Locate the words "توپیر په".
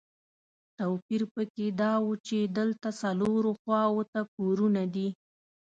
0.77-1.41